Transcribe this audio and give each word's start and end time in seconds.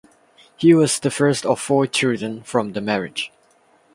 He 0.57 0.73
was 0.73 0.97
the 0.99 1.11
first 1.11 1.45
of 1.45 1.59
four 1.61 1.85
children 1.85 2.41
from 2.41 2.71
the 2.73 2.81
marriage. 2.81 3.31